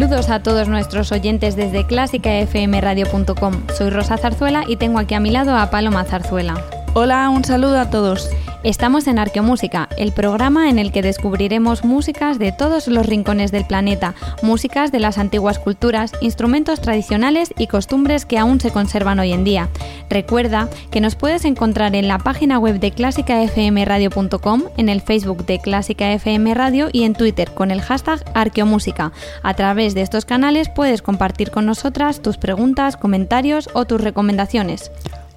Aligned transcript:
Saludos 0.00 0.30
a 0.30 0.42
todos 0.42 0.66
nuestros 0.66 1.12
oyentes 1.12 1.56
desde 1.56 1.86
clásicafmradio.com. 1.86 3.52
Soy 3.76 3.90
Rosa 3.90 4.16
Zarzuela 4.16 4.64
y 4.66 4.76
tengo 4.76 4.98
aquí 4.98 5.12
a 5.12 5.20
mi 5.20 5.30
lado 5.30 5.54
a 5.54 5.68
Paloma 5.68 6.04
Zarzuela. 6.04 6.54
Hola, 6.94 7.28
un 7.28 7.44
saludo 7.44 7.78
a 7.78 7.90
todos. 7.90 8.30
Estamos 8.62 9.06
en 9.06 9.18
Arqueomúsica, 9.18 9.88
el 9.96 10.12
programa 10.12 10.68
en 10.68 10.78
el 10.78 10.92
que 10.92 11.00
descubriremos 11.00 11.82
músicas 11.82 12.38
de 12.38 12.52
todos 12.52 12.88
los 12.88 13.06
rincones 13.06 13.52
del 13.52 13.64
planeta, 13.64 14.14
músicas 14.42 14.92
de 14.92 15.00
las 15.00 15.16
antiguas 15.16 15.58
culturas, 15.58 16.12
instrumentos 16.20 16.82
tradicionales 16.82 17.54
y 17.56 17.68
costumbres 17.68 18.26
que 18.26 18.36
aún 18.36 18.60
se 18.60 18.70
conservan 18.70 19.18
hoy 19.18 19.32
en 19.32 19.44
día. 19.44 19.70
Recuerda 20.10 20.68
que 20.90 21.00
nos 21.00 21.14
puedes 21.16 21.46
encontrar 21.46 21.94
en 21.94 22.06
la 22.06 22.18
página 22.18 22.58
web 22.58 22.80
de 22.80 22.90
clásicafmradio.com, 22.90 24.64
en 24.76 24.88
el 24.90 25.00
Facebook 25.00 25.46
de 25.46 25.58
Clásica 25.58 26.12
FM 26.12 26.52
Radio 26.52 26.90
y 26.92 27.04
en 27.04 27.14
Twitter 27.14 27.52
con 27.52 27.70
el 27.70 27.80
hashtag 27.80 28.22
Arqueomúsica. 28.34 29.12
A 29.42 29.54
través 29.54 29.94
de 29.94 30.02
estos 30.02 30.26
canales 30.26 30.68
puedes 30.68 31.00
compartir 31.00 31.50
con 31.50 31.64
nosotras 31.64 32.20
tus 32.20 32.36
preguntas, 32.36 32.98
comentarios 32.98 33.70
o 33.72 33.86
tus 33.86 34.02
recomendaciones. 34.02 34.90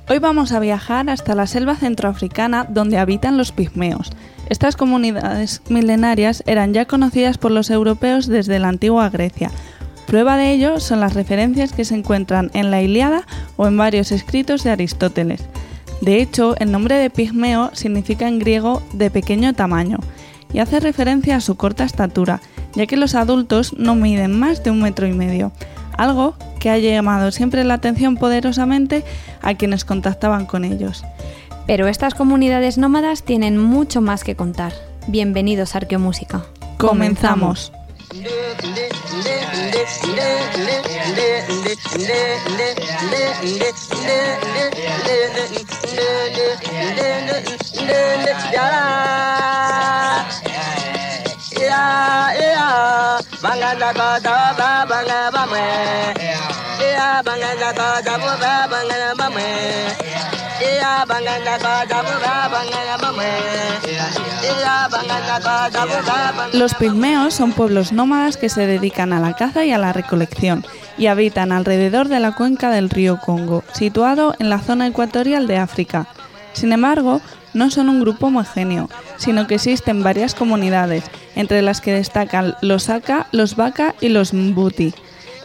Hoy 0.10 0.20
vamos 0.20 0.52
a 0.52 0.60
viajar 0.60 1.10
hasta 1.10 1.34
la 1.34 1.48
selva 1.48 1.78
centroafricana 1.78 2.66
donde 2.68 2.98
habitan 2.98 3.38
los 3.38 3.54
pigmeos. 3.54 4.12
Estas 4.50 4.76
comunidades 4.76 5.62
milenarias 5.70 6.44
eran 6.46 6.74
ya 6.74 6.86
conocidas 6.86 7.38
por 7.38 7.52
los 7.52 7.70
europeos 7.70 8.28
desde 8.28 8.60
la 8.60 8.68
antigua 8.68 9.10
Grecia. 9.10 9.50
Prueba 10.06 10.36
de 10.36 10.52
ello 10.52 10.82
son 10.82 11.00
las 11.00 11.14
referencias 11.14 11.72
que 11.72 11.86
se 11.86 11.96
encuentran 11.96 12.52
en 12.54 12.70
la 12.70 12.82
Iliada 12.82 13.26
o 13.56 13.66
en 13.66 13.78
varios 13.78 14.12
escritos 14.12 14.66
de 14.66 14.72
Aristóteles. 14.72 15.46
De 16.02 16.22
hecho, 16.22 16.58
el 16.58 16.70
nombre 16.70 16.96
de 16.96 17.10
pigmeo 17.10 17.72
significa 17.74 18.28
en 18.28 18.40
griego 18.40 18.84
de 18.92 19.10
pequeño 19.10 19.54
tamaño 19.54 20.00
y 20.52 20.60
hace 20.60 20.82
referencia 20.82 21.38
a 21.38 21.42
su 21.42 21.56
corta 21.56 21.86
estatura, 21.86 22.42
ya 22.76 22.88
que 22.88 22.98
los 22.98 23.16
adultos 23.16 23.74
no 23.78 23.96
miden 23.96 24.38
más 24.38 24.66
de 24.66 24.72
un 24.72 24.82
metro 24.82 25.08
y 25.08 25.14
medio 25.14 25.54
algo 25.98 26.36
que 26.60 26.70
ha 26.70 26.78
llamado 26.78 27.32
siempre 27.32 27.64
la 27.64 27.76
atención 27.76 28.18
poderosamente 28.18 29.04
a 29.42 29.56
quienes 29.56 29.86
contactaban 29.86 30.46
con 30.46 30.66
ellos. 30.66 31.04
Pero 31.66 31.88
estas 31.88 32.14
comunidades 32.14 32.78
nómadas 32.78 33.24
tienen 33.24 33.58
mucho 33.58 34.02
más 34.02 34.24
que 34.24 34.36
contar. 34.36 34.74
Bienvenidos 35.08 35.76
a 35.76 35.80
Arqueomúsica. 35.80 36.46
Comenzamos. 36.78 37.72
Los 66.54 66.76
pigmeos 66.76 67.34
son 67.34 67.52
pueblos 67.52 67.92
nómadas 67.92 68.38
que 68.38 68.50
se 68.50 68.68
dedican 68.68 69.12
a 69.14 69.20
la 69.20 69.34
caza 69.34 69.66
y 69.66 69.72
a 69.72 69.78
la 69.78 69.94
recolección 69.94 70.66
y 70.98 71.08
habitan 71.08 71.52
alrededor 71.52 72.08
de 72.08 72.20
la 72.20 72.36
cuenca 72.36 72.70
del 72.70 72.90
río 72.90 73.20
Congo, 73.20 73.64
situado 73.74 74.36
en 74.40 74.50
la 74.50 74.60
zona 74.60 74.88
ecuatorial 74.88 75.48
de 75.48 75.58
África. 75.58 76.08
Sin 76.54 76.72
embargo, 76.72 77.22
no 77.54 77.70
son 77.70 77.90
un 77.90 78.02
grupo 78.02 78.28
homogéneo, 78.28 78.90
sino 79.18 79.48
que 79.48 79.56
existen 79.56 80.04
varias 80.04 80.36
comunidades, 80.36 81.04
entre 81.36 81.62
las 81.62 81.82
que 81.82 81.94
destacan 81.94 82.56
los 82.62 82.90
Aka, 82.90 83.28
los 83.32 83.56
Baka 83.56 83.96
y 84.02 84.10
los 84.10 84.34
Mbuti. 84.34 84.94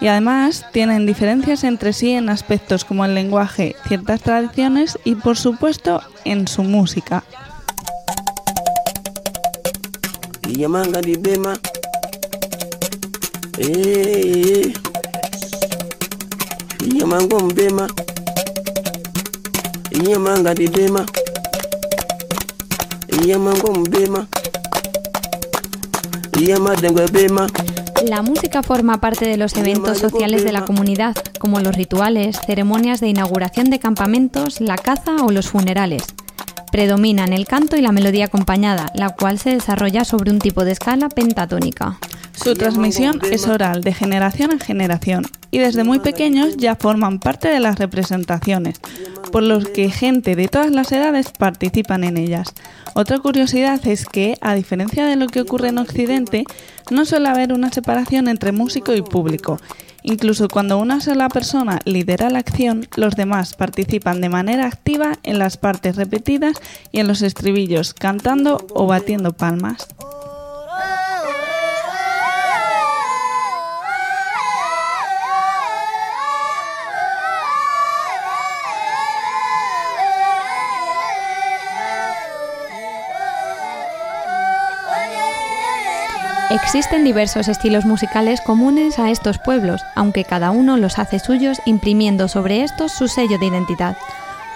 Y 0.00 0.06
además 0.06 0.66
tienen 0.72 1.06
diferencias 1.06 1.64
entre 1.64 1.92
sí 1.92 2.12
en 2.12 2.28
aspectos 2.28 2.84
como 2.84 3.04
el 3.04 3.14
lenguaje, 3.14 3.74
ciertas 3.86 4.22
tradiciones 4.22 4.98
y 5.04 5.16
por 5.16 5.36
supuesto 5.36 6.02
en 6.24 6.46
su 6.46 6.62
música. 6.62 7.24
La 28.06 28.22
música 28.22 28.62
forma 28.62 29.00
parte 29.00 29.26
de 29.26 29.36
los 29.36 29.56
eventos 29.56 29.98
sociales 29.98 30.44
de 30.44 30.52
la 30.52 30.64
comunidad, 30.64 31.16
como 31.40 31.58
los 31.58 31.74
rituales, 31.74 32.38
ceremonias 32.46 33.00
de 33.00 33.08
inauguración 33.08 33.70
de 33.70 33.80
campamentos, 33.80 34.60
la 34.60 34.76
caza 34.76 35.16
o 35.24 35.30
los 35.30 35.48
funerales. 35.48 36.04
Predominan 36.70 37.32
el 37.32 37.46
canto 37.46 37.76
y 37.76 37.80
la 37.80 37.92
melodía 37.92 38.26
acompañada, 38.26 38.92
la 38.94 39.10
cual 39.10 39.38
se 39.38 39.50
desarrolla 39.50 40.04
sobre 40.04 40.30
un 40.30 40.38
tipo 40.38 40.64
de 40.64 40.72
escala 40.72 41.08
pentatónica. 41.08 41.98
Su 42.32 42.54
transmisión 42.54 43.20
es 43.30 43.48
oral, 43.48 43.82
de 43.82 43.92
generación 43.92 44.52
en 44.52 44.60
generación, 44.60 45.26
y 45.50 45.58
desde 45.58 45.82
muy 45.82 45.98
pequeños 45.98 46.56
ya 46.56 46.76
forman 46.76 47.18
parte 47.18 47.48
de 47.48 47.58
las 47.58 47.78
representaciones, 47.78 48.80
por 49.30 49.42
lo 49.42 49.60
que 49.60 49.90
gente 49.90 50.36
de 50.36 50.48
todas 50.48 50.70
las 50.70 50.92
edades 50.92 51.30
participan 51.30 52.04
en 52.04 52.16
ellas. 52.16 52.54
Otra 52.94 53.18
curiosidad 53.18 53.86
es 53.86 54.06
que, 54.06 54.36
a 54.40 54.54
diferencia 54.54 55.06
de 55.06 55.16
lo 55.16 55.26
que 55.26 55.40
ocurre 55.40 55.68
en 55.68 55.78
Occidente, 55.78 56.44
no 56.90 57.04
suele 57.04 57.28
haber 57.28 57.52
una 57.52 57.70
separación 57.72 58.28
entre 58.28 58.52
músico 58.52 58.94
y 58.94 59.02
público. 59.02 59.58
Incluso 60.02 60.48
cuando 60.48 60.78
una 60.78 61.00
sola 61.00 61.28
persona 61.28 61.80
lidera 61.84 62.30
la 62.30 62.38
acción, 62.38 62.86
los 62.96 63.14
demás 63.14 63.54
participan 63.54 64.20
de 64.20 64.28
manera 64.28 64.66
activa 64.66 65.18
en 65.22 65.38
las 65.38 65.56
partes 65.56 65.96
repetidas 65.96 66.56
y 66.92 67.00
en 67.00 67.08
los 67.08 67.22
estribillos, 67.22 67.94
cantando 67.94 68.66
o 68.70 68.86
batiendo 68.86 69.32
palmas. 69.32 69.88
Existen 86.50 87.04
diversos 87.04 87.46
estilos 87.46 87.84
musicales 87.84 88.40
comunes 88.40 88.98
a 88.98 89.10
estos 89.10 89.38
pueblos, 89.38 89.82
aunque 89.94 90.24
cada 90.24 90.50
uno 90.50 90.78
los 90.78 90.98
hace 90.98 91.18
suyos 91.18 91.60
imprimiendo 91.66 92.26
sobre 92.26 92.62
estos 92.62 92.90
su 92.90 93.06
sello 93.06 93.38
de 93.38 93.46
identidad. 93.46 93.98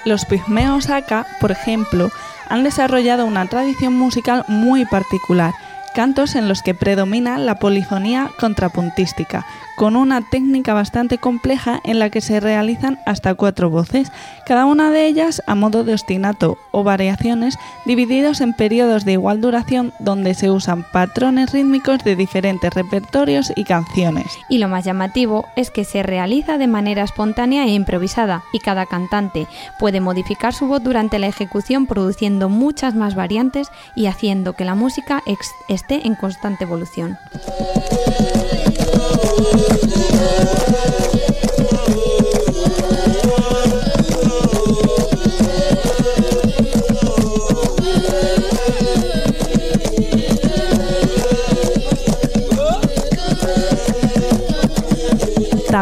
Los 0.06 0.24
pigmeos 0.24 0.88
Aka, 0.88 1.26
por 1.38 1.50
ejemplo, 1.52 2.10
han 2.48 2.64
desarrollado 2.64 3.26
una 3.26 3.44
tradición 3.44 3.94
musical 3.94 4.42
muy 4.48 4.86
particular, 4.86 5.52
cantos 5.94 6.34
en 6.34 6.48
los 6.48 6.62
que 6.62 6.74
predomina 6.74 7.36
la 7.36 7.56
polifonía 7.56 8.30
contrapuntística, 8.40 9.44
con 9.76 9.96
una 9.96 10.20
técnica 10.22 10.74
bastante 10.74 11.18
compleja 11.18 11.80
en 11.84 11.98
la 11.98 12.10
que 12.10 12.20
se 12.20 12.40
realizan 12.40 12.98
hasta 13.06 13.34
cuatro 13.34 13.70
voces, 13.70 14.12
cada 14.46 14.66
una 14.66 14.90
de 14.90 15.06
ellas 15.06 15.42
a 15.46 15.54
modo 15.54 15.84
de 15.84 15.94
ostinato 15.94 16.58
o 16.70 16.84
variaciones 16.84 17.56
divididos 17.84 18.40
en 18.40 18.54
periodos 18.54 19.04
de 19.04 19.12
igual 19.12 19.40
duración 19.40 19.92
donde 19.98 20.34
se 20.34 20.50
usan 20.50 20.84
patrones 20.92 21.52
rítmicos 21.52 22.04
de 22.04 22.16
diferentes 22.16 22.72
repertorios 22.72 23.52
y 23.56 23.64
canciones. 23.64 24.26
Y 24.48 24.58
lo 24.58 24.68
más 24.68 24.84
llamativo 24.84 25.46
es 25.56 25.70
que 25.70 25.84
se 25.84 26.02
realiza 26.02 26.58
de 26.58 26.66
manera 26.66 27.04
espontánea 27.04 27.64
e 27.64 27.70
improvisada 27.70 28.42
y 28.52 28.58
cada 28.58 28.86
cantante 28.86 29.46
puede 29.78 30.00
modificar 30.00 30.54
su 30.54 30.66
voz 30.66 30.82
durante 30.82 31.18
la 31.18 31.28
ejecución 31.28 31.86
produciendo 31.86 32.48
muchas 32.48 32.94
más 32.94 33.14
variantes 33.14 33.68
y 33.94 34.06
haciendo 34.06 34.54
que 34.54 34.64
la 34.64 34.74
música 34.74 35.22
esté 35.68 36.06
en 36.06 36.14
constante 36.14 36.64
evolución. 36.64 37.18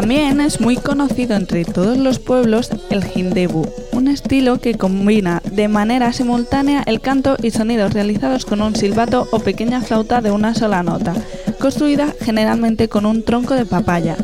También 0.01 0.41
es 0.41 0.59
muy 0.59 0.77
conocido 0.77 1.35
entre 1.35 1.63
todos 1.63 1.95
los 1.95 2.17
pueblos 2.17 2.71
el 2.89 3.03
hindebu, 3.13 3.67
un 3.91 4.07
estilo 4.07 4.57
que 4.57 4.73
combina 4.73 5.43
de 5.51 5.67
manera 5.67 6.11
simultánea 6.11 6.81
el 6.87 7.01
canto 7.01 7.37
y 7.39 7.51
sonidos 7.51 7.93
realizados 7.93 8.45
con 8.45 8.63
un 8.63 8.75
silbato 8.75 9.27
o 9.31 9.37
pequeña 9.37 9.79
flauta 9.81 10.19
de 10.21 10.31
una 10.31 10.55
sola 10.55 10.81
nota, 10.81 11.13
construida 11.59 12.15
generalmente 12.19 12.89
con 12.89 13.05
un 13.05 13.21
tronco 13.21 13.53
de 13.53 13.67
papaya. 13.67 14.17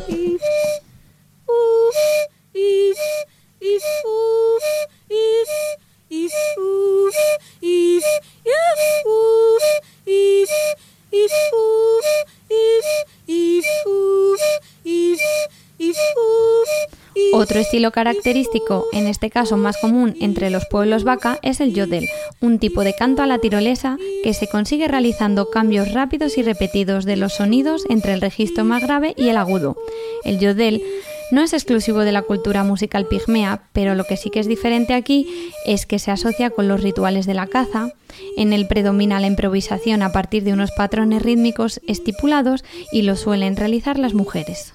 Otro 17.32 17.60
estilo 17.60 17.90
característico, 17.90 18.86
en 18.92 19.06
este 19.06 19.28
caso 19.28 19.56
más 19.56 19.76
común 19.76 20.16
entre 20.20 20.48
los 20.48 20.64
pueblos 20.66 21.04
vaca, 21.04 21.38
es 21.42 21.60
el 21.60 21.74
yodel, 21.74 22.08
un 22.40 22.58
tipo 22.58 22.84
de 22.84 22.94
canto 22.94 23.22
a 23.22 23.26
la 23.26 23.38
tirolesa 23.38 23.98
que 24.24 24.32
se 24.32 24.48
consigue 24.48 24.88
realizando 24.88 25.50
cambios 25.50 25.92
rápidos 25.92 26.38
y 26.38 26.42
repetidos 26.42 27.04
de 27.04 27.16
los 27.16 27.34
sonidos 27.34 27.84
entre 27.90 28.14
el 28.14 28.22
registro 28.22 28.64
más 28.64 28.82
grave 28.82 29.14
y 29.16 29.28
el 29.28 29.36
agudo. 29.36 29.76
El 30.24 30.38
yodel 30.38 30.82
no 31.30 31.42
es 31.42 31.52
exclusivo 31.52 32.00
de 32.00 32.12
la 32.12 32.22
cultura 32.22 32.64
musical 32.64 33.06
pigmea, 33.06 33.62
pero 33.74 33.94
lo 33.94 34.04
que 34.04 34.16
sí 34.16 34.30
que 34.30 34.40
es 34.40 34.48
diferente 34.48 34.94
aquí 34.94 35.52
es 35.66 35.84
que 35.84 35.98
se 35.98 36.10
asocia 36.10 36.48
con 36.48 36.66
los 36.66 36.82
rituales 36.82 37.26
de 37.26 37.34
la 37.34 37.46
caza, 37.46 37.92
en 38.38 38.54
él 38.54 38.66
predomina 38.66 39.20
la 39.20 39.26
improvisación 39.26 40.02
a 40.02 40.12
partir 40.12 40.44
de 40.44 40.54
unos 40.54 40.70
patrones 40.70 41.22
rítmicos 41.22 41.80
estipulados 41.86 42.64
y 42.90 43.02
lo 43.02 43.16
suelen 43.16 43.56
realizar 43.56 43.98
las 43.98 44.14
mujeres. 44.14 44.72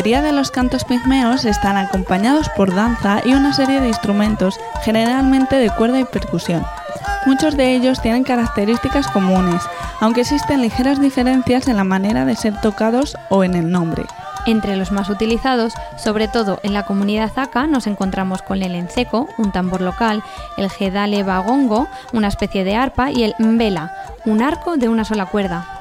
Mayoría 0.00 0.22
de 0.22 0.32
los 0.32 0.50
cantos 0.50 0.84
pigmeos 0.84 1.44
están 1.44 1.76
acompañados 1.76 2.48
por 2.56 2.74
danza 2.74 3.20
y 3.22 3.34
una 3.34 3.52
serie 3.52 3.82
de 3.82 3.88
instrumentos, 3.88 4.58
generalmente 4.82 5.56
de 5.56 5.68
cuerda 5.68 6.00
y 6.00 6.04
percusión. 6.04 6.64
Muchos 7.26 7.54
de 7.54 7.74
ellos 7.74 8.00
tienen 8.00 8.24
características 8.24 9.08
comunes, 9.08 9.60
aunque 10.00 10.22
existen 10.22 10.62
ligeras 10.62 11.02
diferencias 11.02 11.68
en 11.68 11.76
la 11.76 11.84
manera 11.84 12.24
de 12.24 12.34
ser 12.34 12.58
tocados 12.62 13.14
o 13.28 13.44
en 13.44 13.54
el 13.54 13.70
nombre. 13.70 14.06
Entre 14.46 14.74
los 14.76 14.90
más 14.90 15.10
utilizados, 15.10 15.74
sobre 15.98 16.28
todo 16.28 16.60
en 16.62 16.72
la 16.72 16.86
comunidad 16.86 17.30
Zaka, 17.30 17.66
nos 17.66 17.86
encontramos 17.86 18.40
con 18.40 18.62
el 18.62 18.74
enseco, 18.74 19.28
un 19.36 19.52
tambor 19.52 19.82
local, 19.82 20.22
el 20.56 20.70
gedale 20.70 21.24
bagongo, 21.24 21.88
una 22.14 22.28
especie 22.28 22.64
de 22.64 22.74
arpa, 22.74 23.10
y 23.10 23.24
el 23.24 23.34
mbela, 23.38 23.92
un 24.24 24.40
arco 24.40 24.78
de 24.78 24.88
una 24.88 25.04
sola 25.04 25.26
cuerda. 25.26 25.79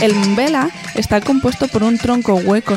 El 0.00 0.14
mbela 0.14 0.70
está 0.94 1.20
compuesto 1.20 1.68
por 1.68 1.82
un 1.82 1.98
tronco 1.98 2.34
hueco 2.34 2.76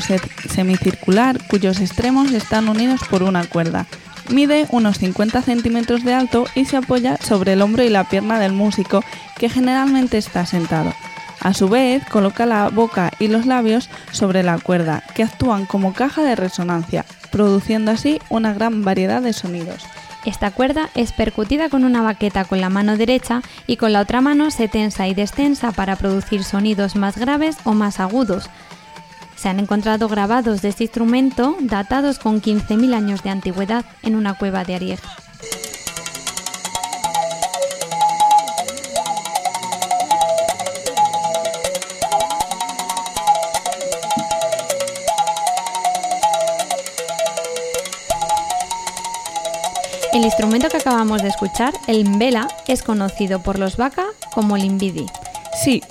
semicircular 0.49 1.39
cuyos 1.47 1.79
extremos 1.79 2.33
están 2.33 2.67
unidos 2.67 2.99
por 3.09 3.23
una 3.23 3.45
cuerda. 3.45 3.85
Mide 4.29 4.67
unos 4.71 4.97
50 4.97 5.41
centímetros 5.41 6.03
de 6.03 6.13
alto 6.13 6.45
y 6.53 6.65
se 6.65 6.75
apoya 6.75 7.15
sobre 7.17 7.53
el 7.53 7.61
hombro 7.61 7.81
y 7.83 7.89
la 7.89 8.09
pierna 8.09 8.39
del 8.39 8.51
músico, 8.51 9.05
que 9.37 9.47
generalmente 9.47 10.17
está 10.17 10.45
sentado. 10.45 10.93
A 11.39 11.53
su 11.53 11.69
vez, 11.69 12.03
coloca 12.09 12.45
la 12.45 12.67
boca 12.67 13.11
y 13.19 13.29
los 13.29 13.45
labios 13.45 13.89
sobre 14.11 14.43
la 14.43 14.57
cuerda, 14.59 15.01
que 15.15 15.23
actúan 15.23 15.65
como 15.65 15.93
caja 15.93 16.23
de 16.23 16.35
resonancia, 16.35 17.05
produciendo 17.31 17.91
así 17.91 18.19
una 18.29 18.53
gran 18.53 18.83
variedad 18.83 19.21
de 19.21 19.31
sonidos. 19.31 19.85
Esta 20.25 20.51
cuerda 20.51 20.89
es 20.95 21.11
percutida 21.11 21.69
con 21.69 21.83
una 21.83 22.01
baqueta 22.01 22.45
con 22.45 22.61
la 22.61 22.69
mano 22.69 22.95
derecha 22.95 23.41
y 23.67 23.75
con 23.77 23.91
la 23.91 24.01
otra 24.01 24.21
mano 24.21 24.51
se 24.51 24.69
tensa 24.69 25.07
y 25.07 25.13
destensa 25.13 25.71
para 25.71 25.97
producir 25.97 26.43
sonidos 26.43 26.95
más 26.95 27.17
graves 27.17 27.57
o 27.65 27.73
más 27.73 27.99
agudos. 27.99 28.49
Se 29.35 29.49
han 29.49 29.59
encontrado 29.59 30.07
grabados 30.07 30.61
de 30.61 30.69
este 30.69 30.85
instrumento 30.85 31.57
datados 31.59 32.19
con 32.19 32.41
15.000 32.41 32.93
años 32.93 33.23
de 33.23 33.31
antigüedad 33.31 33.83
en 34.01 34.15
una 34.15 34.35
cueva 34.35 34.63
de 34.63 34.75
Arieg. 34.75 34.99
El 50.13 50.25
instrumento 50.25 50.69
que 50.69 50.77
acabamos 50.77 51.24
de 51.24 51.30
escuchar, 51.30 51.74
el 51.88 52.07
mbela, 52.07 52.48
es 52.68 52.83
conocido 52.83 53.42
por 53.42 53.57
los 53.57 53.77
vaca 53.77 54.06
como 54.36 54.57
limbidi. 54.57 55.07
Sí, 55.63 55.81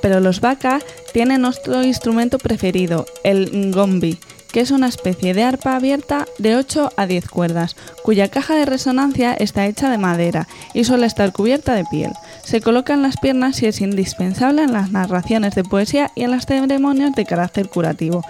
pero 0.00 0.18
los 0.20 0.40
vaca 0.40 0.78
tienen 1.12 1.44
otro 1.44 1.82
instrumento 1.82 2.38
preferido, 2.38 3.04
el 3.22 3.70
ngombi, 3.70 4.18
que 4.50 4.60
es 4.60 4.70
una 4.70 4.88
especie 4.88 5.34
de 5.34 5.42
arpa 5.42 5.76
abierta 5.76 6.26
de 6.38 6.56
8 6.56 6.92
a 6.96 7.06
10 7.06 7.28
cuerdas, 7.28 7.76
cuya 8.02 8.28
caja 8.28 8.54
de 8.54 8.64
resonancia 8.64 9.34
está 9.34 9.66
hecha 9.66 9.90
de 9.90 9.98
madera 9.98 10.48
y 10.72 10.84
suele 10.84 11.06
estar 11.06 11.30
cubierta 11.32 11.74
de 11.74 11.84
piel. 11.84 12.12
Se 12.42 12.62
coloca 12.62 12.94
en 12.94 13.02
las 13.02 13.18
piernas 13.18 13.62
y 13.62 13.66
es 13.66 13.82
indispensable 13.82 14.62
en 14.62 14.72
las 14.72 14.90
narraciones 14.90 15.54
de 15.54 15.64
poesía 15.64 16.12
y 16.14 16.22
en 16.22 16.30
las 16.30 16.46
ceremonias 16.46 17.14
de 17.14 17.26
carácter 17.26 17.68
curativo. 17.68 18.22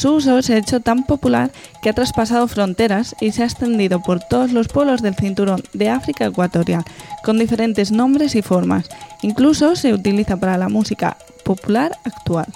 Su 0.00 0.14
uso 0.14 0.40
se 0.40 0.54
ha 0.54 0.56
hecho 0.56 0.80
tan 0.80 1.04
popular 1.04 1.50
que 1.82 1.90
ha 1.90 1.92
traspasado 1.92 2.48
fronteras 2.48 3.14
y 3.20 3.32
se 3.32 3.42
ha 3.42 3.44
extendido 3.44 4.00
por 4.02 4.18
todos 4.20 4.50
los 4.50 4.66
pueblos 4.66 5.02
del 5.02 5.14
cinturón 5.14 5.62
de 5.74 5.90
África 5.90 6.24
ecuatorial, 6.24 6.84
con 7.22 7.38
diferentes 7.38 7.92
nombres 7.92 8.34
y 8.34 8.40
formas. 8.40 8.88
Incluso 9.20 9.76
se 9.76 9.92
utiliza 9.92 10.38
para 10.38 10.56
la 10.56 10.70
música 10.70 11.18
popular 11.44 11.92
actual. 12.04 12.46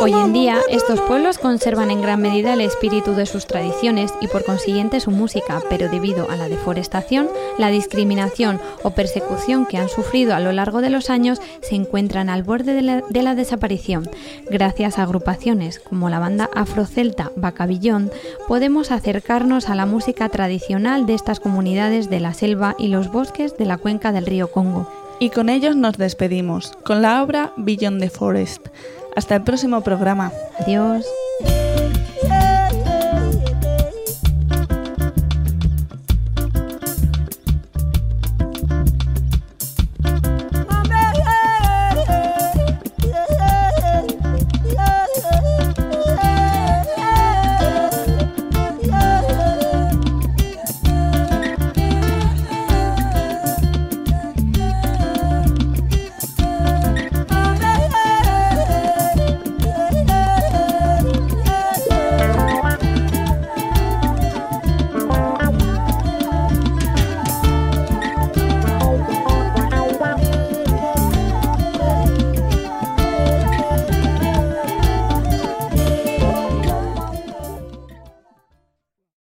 Hoy 0.00 0.12
en 0.12 0.32
día, 0.32 0.58
estos 0.68 1.00
pueblos 1.00 1.38
conservan 1.38 1.90
en 1.90 2.02
gran 2.02 2.20
medida 2.20 2.52
el 2.52 2.60
espíritu 2.60 3.14
de 3.14 3.24
sus 3.24 3.46
tradiciones 3.46 4.12
y 4.20 4.28
por 4.28 4.44
consiguiente 4.44 5.00
su 5.00 5.10
música, 5.10 5.62
pero 5.70 5.88
debido 5.88 6.30
a 6.30 6.36
la 6.36 6.48
deforestación, 6.48 7.28
la 7.58 7.68
discriminación 7.68 8.60
o 8.82 8.90
persecución 8.90 9.64
que 9.64 9.78
han 9.78 9.88
sufrido 9.88 10.34
a 10.34 10.40
lo 10.40 10.52
largo 10.52 10.82
de 10.82 10.90
los 10.90 11.08
años, 11.08 11.40
se 11.62 11.74
encuentran 11.74 12.28
al 12.28 12.42
borde 12.42 12.74
de 12.74 12.82
la, 12.82 13.02
de 13.08 13.22
la 13.22 13.34
desaparición. 13.34 14.08
Gracias 14.50 14.98
a 14.98 15.04
agrupaciones 15.04 15.78
como 15.78 16.10
la 16.10 16.18
banda 16.18 16.50
afrocelta 16.54 17.32
Bacabillón, 17.36 18.10
podemos 18.48 18.90
acercarnos 18.90 19.70
a 19.70 19.74
la 19.74 19.86
música 19.86 20.28
tradicional 20.28 21.06
de 21.06 21.14
estas 21.14 21.40
comunidades 21.40 22.10
de 22.10 22.20
la 22.20 22.34
selva 22.34 22.74
y 22.78 22.88
los 22.88 23.10
bosques 23.10 23.56
de 23.56 23.64
la 23.64 23.78
cuenca 23.78 24.12
del 24.12 24.26
río 24.26 24.50
Congo. 24.50 24.86
Y 25.18 25.30
con 25.30 25.48
ellos 25.48 25.76
nos 25.76 25.98
despedimos, 25.98 26.72
con 26.84 27.00
la 27.00 27.22
obra 27.22 27.52
Beyond 27.56 28.00
the 28.00 28.10
Forest. 28.10 28.66
Hasta 29.14 29.36
el 29.36 29.42
próximo 29.42 29.80
programa. 29.82 30.32
Adiós. 30.58 31.06